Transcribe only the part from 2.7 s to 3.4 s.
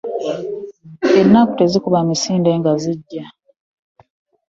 ziggya.